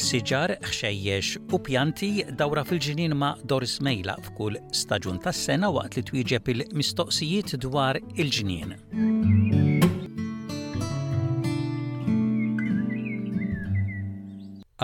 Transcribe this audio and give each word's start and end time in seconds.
siġar, 0.00 0.50
xejjex 0.74 1.36
u 1.54 1.58
pjanti 1.62 2.10
dawra 2.38 2.64
fil-ġinin 2.66 3.14
ma' 3.14 3.34
Doris 3.46 3.78
Mejla 3.80 4.16
f'kull 4.26 4.56
staġun 4.74 5.20
tas-sena 5.22 5.68
waqt 5.70 5.96
li 5.98 6.02
twieġeb 6.08 6.50
il-mistoqsijiet 6.54 7.54
dwar 7.66 7.98
il-ġinien. 8.16 8.74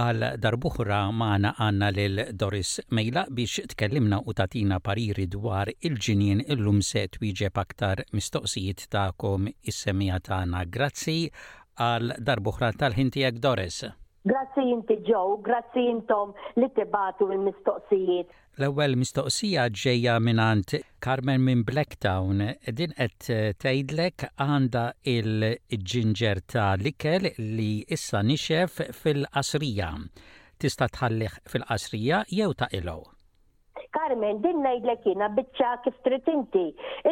għal 0.00 0.38
darbuħra 0.40 0.98
maħna 1.12 1.50
għanna 1.60 1.88
lil 1.96 2.20
Doris 2.38 2.78
Mejla 2.94 3.24
biex 3.36 3.66
tkellimna 3.74 4.20
u 4.24 4.32
tatina 4.32 4.78
pariri 4.80 5.26
dwar 5.28 5.68
il-ġinien 5.68 6.44
illum 6.54 6.78
se 6.82 7.02
twieġeb 7.16 7.58
aktar 7.58 8.04
mistoqsijiet 8.14 8.86
ta'kom 8.90 9.50
is-semija 9.50 10.20
tagħna. 10.22 10.62
Grazzi 10.70 11.26
għal 11.82 12.14
darbuħra 12.22 12.70
tal-ħintijak 12.78 13.40
Doris. 13.42 13.82
Grazzi 14.22 14.60
jinti 14.68 14.96
ġew, 15.00 15.40
grazzi 15.44 15.82
jintom 15.86 16.32
li 16.60 16.66
tibatu 16.78 17.28
il-mistoqsijiet. 17.36 18.34
L-ewwel 18.60 18.96
mistoqsija 19.00 19.62
ġejja 19.82 20.16
minant 20.26 20.74
Carmen 21.06 21.40
minn 21.46 21.62
Blacktown. 21.70 22.42
Din 22.82 22.92
qed 22.98 23.30
eh, 23.32 23.54
tgħidlek 23.64 24.26
għandha 24.46 24.82
il-ġinġer 25.14 26.42
ta' 26.52 26.68
likel 26.84 27.30
li 27.56 27.70
issa 27.96 28.20
nixef 28.32 28.82
fil-qasrija. 29.00 29.90
Tista' 30.60 30.90
tħallih 30.98 31.40
fil-qasrija 31.54 32.20
jew 32.42 32.50
ta' 32.60 32.68
ilow. 32.82 33.06
Carmen, 34.10 34.40
din 34.44 34.56
ngħidlek 34.62 35.04
jiena 35.06 35.26
biċċa 35.34 35.68
kif 35.84 35.98
trid 36.06 36.30
inti. 36.32 36.62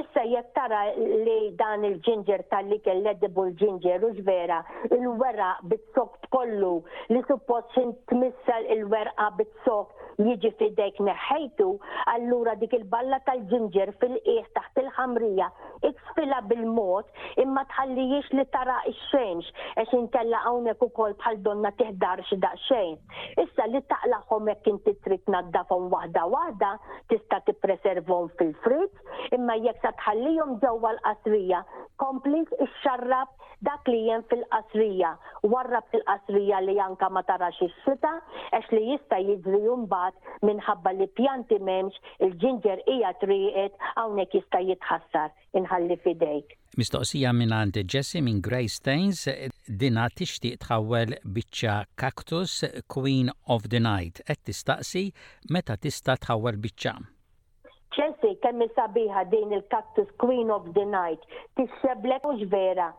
Issa 0.00 0.24
jekk 0.26 0.50
tara 0.56 0.80
li 1.26 1.36
dan 1.60 1.86
il-ġinġer 1.88 2.42
tal-li 2.54 2.78
kell-edible 2.86 3.44
ġinġer 3.60 4.06
u 4.08 4.10
vera 4.30 4.58
il-wera 4.98 5.52
bit-sokt 5.74 6.26
kollu 6.34 6.74
li 7.14 7.22
suppost 7.30 7.70
xint 7.78 8.02
t-missal 8.10 8.66
il-werqa 8.76 9.30
bit-sokt 9.38 9.97
jiġi 10.26 10.50
fidejk 10.58 10.96
neħħejtu, 11.06 11.66
allura 12.14 12.54
dik 12.58 12.72
il-balla 12.78 13.20
tal-ġinġer 13.28 13.92
fil-qieħ 14.00 14.48
taħt 14.56 14.80
il-ħamrija 14.82 15.46
iksfila 15.88 16.40
bil-mod 16.50 17.06
imma 17.44 17.62
tħallijiex 17.74 18.32
li 18.38 18.44
tara 18.54 18.80
x 18.90 18.98
xenx 19.12 19.52
għax 19.84 19.94
inkella 20.00 20.40
hawnhekk 20.46 20.82
ukoll 20.88 21.14
bħal 21.22 21.38
donna 21.46 21.70
tiħdar 21.78 22.24
xi 22.26 22.40
daqsxejn. 22.42 22.96
Issa 23.44 23.68
li 23.70 23.82
taqlaħhom 23.92 24.50
jek 24.50 24.70
inti 24.72 24.96
trid 25.06 25.30
naddafhom 25.36 25.86
waħda 25.94 26.26
waħda 26.34 26.72
tista' 27.14 27.40
tippreservhom 27.46 28.28
fil 28.40 28.52
frit 28.66 29.36
imma 29.38 29.56
jekk 29.62 29.86
sa 29.86 29.94
tħallihom 30.02 30.58
ġewwa 30.64 30.96
l-qasrija 30.96 31.62
komplis 32.02 32.50
ix-xarrab 32.64 33.30
dak 33.66 33.88
li 33.90 34.00
jen 34.06 34.22
fil-qasrija, 34.30 35.10
warrab 35.54 35.86
fil-qasrija 35.94 36.60
li 36.66 36.76
janka 36.78 37.08
ma 37.10 37.24
tarax 37.30 37.58
is-sita, 37.66 38.12
għax 38.54 38.70
li 38.74 38.80
jista' 38.92 39.18
jidri 39.24 39.60
mbagħad 39.82 40.46
minħabba 40.46 40.92
li 41.00 41.08
pjanti 41.18 41.58
memx 41.70 41.98
il-ġinġer 42.28 42.84
hija 42.94 43.10
triqet 43.24 43.90
hawnhekk 43.96 44.38
jista' 44.40 44.62
jitħassar 44.70 45.34
inħalli 45.60 45.98
fidejk. 46.06 46.54
Mistoqsija 46.78 47.32
minn 47.34 47.52
għand 47.58 47.80
Jesse 47.90 48.22
minn 48.22 48.40
Grey 48.46 48.70
Stains 48.70 49.24
dina 49.80 50.06
tixtieq 50.14 50.60
tħawel 50.62 51.18
biċċa 51.24 51.76
kaktus 51.98 52.62
Queen 52.94 53.32
of 53.50 53.66
the 53.72 53.82
Night 53.82 54.22
qed 54.28 54.46
tistaqsi 54.52 55.08
meta 55.50 55.76
tista' 55.80 56.18
tħawel 56.24 56.62
biċċa 56.68 56.96
ċelsi 57.98 58.30
kemm 58.44 58.62
sabiħa 58.78 59.22
din 59.32 59.50
il-Cactus 59.58 60.10
Queen 60.22 60.52
of 60.54 60.70
the 60.76 60.84
Night 60.86 61.24
tixxeblek 61.58 62.26
u 62.30 62.36
vera. 62.52 62.90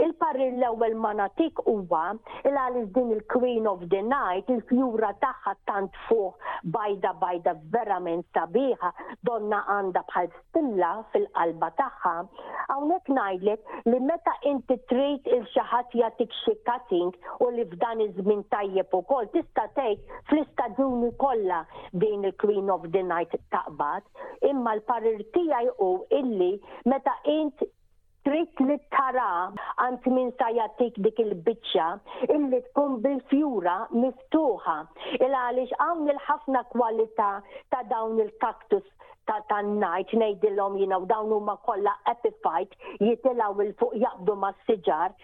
il 0.00 0.12
parri 0.20 0.46
l-ewwel 0.52 0.94
ma 1.00 1.12
natik 1.16 1.60
huwa 1.68 2.14
il 2.44 2.56
għalis 2.62 2.88
din 2.92 3.10
il-Queen 3.16 3.68
of 3.68 3.82
the 3.92 4.00
Night 4.04 4.48
il-fjura 4.52 5.12
tagħha 5.22 5.54
tant 5.68 6.00
fuq 6.06 6.40
bajda 6.74 7.12
bajda 7.20 7.54
verament 7.72 8.24
sabiħa 8.36 8.90
donna 9.28 9.60
għandha 9.76 10.02
bħal 10.10 10.28
stilla 10.40 10.90
fil-qalba 11.12 11.70
tagħha. 11.80 12.14
Hawnhekk 12.68 13.08
ngħidlek 13.16 13.72
li 13.92 14.00
meta 14.08 14.34
inti 14.52 14.76
trejt 14.92 15.28
il 15.36 15.44
xaħat 15.54 15.96
jatik 16.00 16.32
xikatink 16.42 17.16
xi 17.18 17.36
u 17.46 17.50
li 17.56 17.64
f'dan 17.72 18.04
iż-żmien 18.08 18.44
tajjeb 18.52 18.96
ukoll 19.00 19.30
tista' 19.36 19.68
tgħid 19.78 20.16
fl-istaġuni 20.30 21.12
kollha 21.22 21.62
din 21.92 22.24
il-Queen 22.30 22.68
of 22.72 22.84
the 22.92 23.02
Night 23.04 23.32
taqbad 23.52 24.04
imma 24.50 24.76
l-parir 24.78 25.22
tiegħi 25.36 25.70
u 25.86 25.90
illi 26.18 26.50
meta 26.92 27.14
int 27.36 27.66
trid 28.26 28.62
li 28.68 28.76
tara 28.94 29.26
għand 29.84 30.06
min 30.14 30.30
sa 30.38 30.48
jagħtik 30.54 31.00
dik 31.06 31.20
il-biċċa 31.24 31.88
illi 32.36 32.62
tkun 32.70 32.96
bil-fjura 33.04 33.76
miftuħa 34.02 34.76
il 35.20 35.38
għaliex 35.42 35.80
għam 35.86 36.06
il-ħafna 36.14 36.64
kwalità 36.74 37.30
ta' 37.74 37.84
dawn 37.92 38.18
il-kaktus 38.24 38.86
ta' 39.30 39.40
tan-najt 39.50 40.14
ngħidilhom 40.18 40.78
u 40.86 41.00
dawn 41.12 41.34
huma 41.38 41.56
kollha 41.66 41.94
epifajt 42.14 42.74
jitilgħu 43.02 43.66
il 43.68 43.72
fuq 43.78 44.34
ma' 44.42 44.54
s 44.56 44.68
siġar 44.72 45.14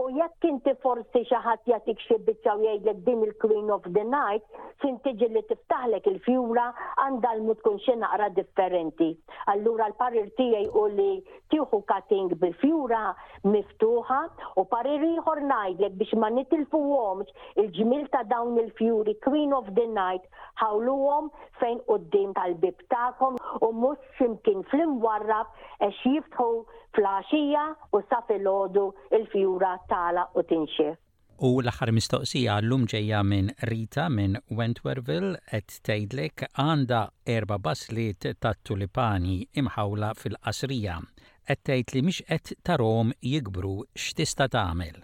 U 0.00 0.08
jekk 0.16 0.44
inti 0.48 0.72
forsi 0.82 1.22
xi 1.28 1.38
ħadd 1.44 1.68
jagħtik 1.70 2.00
xi 2.04 2.16
biċċa 2.28 2.52
u 2.58 2.62
jgħidlek 2.64 3.02
din 3.08 3.22
il-Queen 3.26 3.70
of 3.74 3.84
the 3.96 4.04
Night, 4.06 4.44
sintiġi 4.82 5.28
li 5.34 5.42
tiftaħlek 5.50 6.08
il-fjura 6.12 6.64
għandha 7.04 7.32
l 7.38 7.56
tkun 7.60 7.78
xi 7.84 7.96
naqra 8.00 8.28
differenti. 8.38 9.10
Allura 9.52 9.88
l-parir 9.90 10.30
tiegħi 10.38 10.72
u 10.80 10.86
li 10.94 11.10
tieħu 11.52 11.82
kating 11.90 12.32
bil-fjura 12.40 13.02
miftuħa 13.52 14.20
u 14.62 14.66
parir 14.72 15.04
ieħor 15.10 15.44
ngħidlek 15.50 15.98
biex 16.02 16.16
ma 16.18 16.32
nitilfuhomx 16.32 17.28
il-ġmil 17.64 18.08
ta' 18.14 18.24
dawn 18.32 18.56
il-fjuri 18.64 19.18
Queen 19.26 19.52
of 19.56 19.68
the 19.76 19.86
Night 19.86 20.26
ħawluhom 20.62 21.28
fejn 21.60 21.82
qudiem 21.90 22.32
tal-bib 22.38 22.86
tagħhom 22.94 23.38
u 23.66 23.72
mhux 23.76 24.00
ximkien 24.18 24.64
fl-imwarrab 24.70 25.52
għax 25.84 26.02
jiftħu 26.08 26.48
flaxija 26.92 27.66
u 27.96 28.02
safilodu 28.10 28.90
il-fjura 29.16 29.76
tala 29.88 30.26
u 30.38 30.42
tinxie. 30.42 30.94
U 31.44 31.50
l-axar 31.64 31.90
mistoqsija 31.96 32.58
l-lum 32.62 32.84
ġeja 32.92 33.22
minn 33.26 33.48
Rita 33.70 34.04
minn 34.16 34.36
Wentworthville 34.58 35.34
et 35.58 35.78
tejdlek 35.88 36.46
għanda 36.54 37.00
erba 37.36 37.58
basliet 37.66 38.28
ta' 38.40 38.54
tulipani 38.68 39.38
imħawla 39.62 40.12
fil-qasrija. 40.22 41.00
Et 41.50 41.64
tejt 41.68 41.94
li 41.96 42.04
miex 42.06 42.22
et 42.36 42.54
tarom 42.62 43.14
jikbru 43.32 43.74
x'tista' 43.98 44.46
tagħmel 44.54 45.02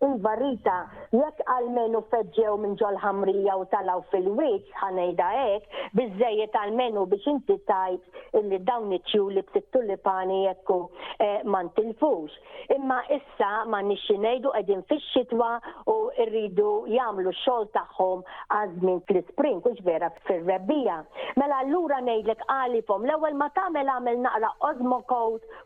il-varita 0.00 0.76
jekk 1.12 1.42
għalmenu 1.52 2.00
feġġew 2.12 2.52
minn 2.62 2.76
ġol 2.80 2.96
ħamrija 3.02 3.54
u 3.60 3.66
talaw 3.72 4.00
fil 4.12 4.30
wit 4.38 4.68
ħanejda 4.80 5.26
hekk 5.38 5.82
bizzejiet 5.98 6.54
għalmenu 6.60 7.02
biex 7.10 7.26
inti 7.34 7.56
tajt 7.68 8.38
illi 8.40 8.60
dawn 8.64 8.88
li 8.94 8.98
tulip 9.10 9.50
li 9.54 9.96
pani 10.04 10.38
jekku 10.46 10.78
eh, 11.20 11.42
ma 11.44 11.60
ntilfux. 11.66 12.32
Imma 12.76 13.02
issa 13.12 13.64
ma 13.66 13.80
nixxinejdu 13.84 14.52
qegħdin 14.54 14.80
fix-xitwa 14.88 15.48
u 15.92 15.96
rridu 16.30 16.70
jagħmlu 16.94 17.34
xogħol 17.42 17.68
tagħhom 17.76 18.22
għazmin 18.56 19.02
fl-ispring 19.08 19.60
kux 19.64 19.82
vera 19.84 20.08
fir-rebbija. 20.28 20.96
Mela 21.40 21.58
allura 21.66 21.98
ngħidlek 22.04 22.46
għalifom, 22.54 23.04
l-ewwel 23.08 23.36
ma 23.40 23.50
tagħmel 23.56 23.92
għamil 23.96 24.22
naqra 24.28 24.52
osmo 24.70 25.00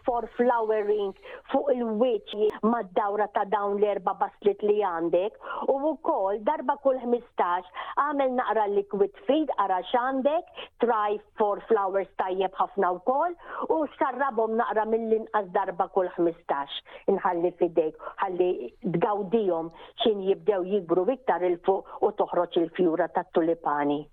for 0.07 0.27
flowering 0.37 1.13
fuq 1.53 1.71
il-wiċċ 1.77 2.51
mad-dawra 2.67 3.29
ta' 3.37 3.45
dawn 3.55 3.77
l-erba' 3.79 4.19
il-faslit 4.25 4.63
li 4.65 4.77
għandek 4.83 5.71
u 5.73 5.77
wkoll 5.93 6.39
darba 6.49 6.77
kull 6.85 6.99
15 7.01 7.69
għamel 8.05 8.37
naqra 8.39 8.67
liquid 8.73 9.19
feed 9.29 9.53
għara 9.61 9.79
xandek 9.91 10.65
try 10.85 11.19
for 11.41 11.63
flowers 11.71 12.09
tajjeb 12.23 12.55
ħafna 12.61 12.93
wkoll 13.01 13.37
u 13.75 13.81
xarrabom 13.99 14.57
naqra 14.61 14.87
mill-inqas 14.93 15.51
darba 15.57 15.89
kull 15.97 16.09
15 16.17 16.81
inħalli 17.15 17.53
fidejk 17.61 18.09
ħalli 18.23 18.49
tgawdihom 18.97 19.71
xin 20.07 20.25
jibdew 20.31 20.63
jibru 20.75 21.07
iktar 21.17 21.45
il-fuq 21.51 21.99
u 22.05 22.13
toħroġ 22.23 22.61
il-fjura 22.65 23.11
tat-tulipani. 23.19 24.05